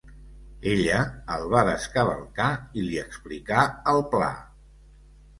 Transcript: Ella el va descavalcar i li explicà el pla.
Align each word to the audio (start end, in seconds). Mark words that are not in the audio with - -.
Ella 0.69 1.01
el 1.33 1.43
va 1.55 1.59
descavalcar 1.67 2.47
i 2.79 2.85
li 2.85 2.97
explicà 3.01 3.59
el 3.93 4.01
pla. 4.15 4.31